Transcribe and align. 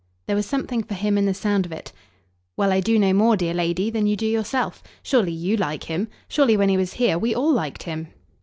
There 0.25 0.35
was 0.35 0.47
something 0.47 0.81
for 0.81 0.95
him 0.95 1.15
in 1.15 1.27
the 1.27 1.33
sound 1.35 1.63
of 1.67 1.71
it. 1.71 1.91
"Well, 2.57 2.71
I 2.71 2.79
do 2.79 2.97
no 2.97 3.13
more, 3.13 3.37
dear 3.37 3.53
lady, 3.53 3.91
than 3.91 4.07
you 4.07 4.15
do 4.15 4.25
yourself. 4.25 4.81
Surely 5.03 5.31
YOU 5.31 5.55
like 5.55 5.83
him. 5.83 6.07
Surely, 6.27 6.57
when 6.57 6.69
he 6.69 6.75
was 6.77 6.93
here, 6.93 7.19
we 7.19 7.35
all 7.35 7.51
liked 7.53 7.83
him." 7.83 8.07